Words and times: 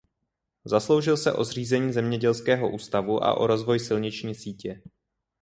Zasloužil 0.65 1.17
se 1.17 1.33
o 1.33 1.43
zřízení 1.43 1.93
zemědělského 1.93 2.71
ústavu 2.71 3.23
a 3.23 3.37
o 3.37 3.47
rozvoj 3.47 3.79
silniční 3.79 4.35
sítě. 4.35 4.81